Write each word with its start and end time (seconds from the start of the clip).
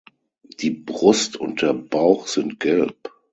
Die 0.61 0.71
Brust 0.71 1.37
und 1.37 1.61
der 1.61 1.73
Bauch 1.75 2.25
sind 2.25 2.59
gelb. 2.59 3.11